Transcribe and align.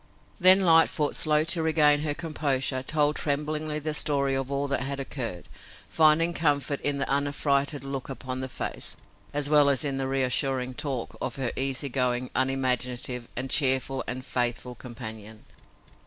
Then 0.39 0.61
Lightfoot, 0.61 1.15
slow 1.15 1.43
to 1.43 1.61
regain 1.61 1.99
her 1.99 2.15
composure, 2.15 2.81
told 2.81 3.15
tremblingly 3.17 3.77
the 3.77 3.93
story 3.93 4.35
of 4.35 4.51
all 4.51 4.67
that 4.69 4.81
had 4.81 4.99
occurred, 4.99 5.47
finding 5.89 6.33
comfort 6.33 6.81
in 6.81 6.97
the 6.97 7.07
unaffrighted 7.07 7.83
look 7.83 8.09
upon 8.09 8.39
the 8.39 8.49
face, 8.49 8.97
as 9.31 9.47
well 9.47 9.69
as 9.69 9.85
in 9.85 9.97
the 9.97 10.07
reassuring 10.07 10.73
talk, 10.73 11.15
of 11.21 11.35
her 11.35 11.51
easy 11.55 11.87
going, 11.87 12.31
unimaginative 12.33 13.27
and 13.35 13.51
cheerful 13.51 14.03
and 14.07 14.25
faithful 14.25 14.73
companion. 14.73 15.45